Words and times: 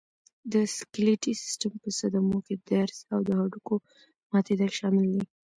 د 0.53 0.53
سکلېټي 0.77 1.33
سیستم 1.43 1.71
په 1.83 1.89
صدمو 1.99 2.37
کې 2.45 2.55
درز 2.69 2.97
او 3.13 3.19
د 3.27 3.29
هډوکو 3.39 3.75
ماتېدل 4.31 4.69
شامل 4.79 5.05
دي. 5.13 5.23